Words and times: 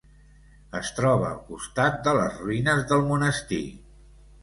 Es 0.79 0.89
troba 0.99 1.27
al 1.27 1.45
costat 1.51 2.01
de 2.09 2.17
les 2.23 2.43
ruïnes 2.43 2.85
del 2.93 3.09
monestir. 3.15 3.65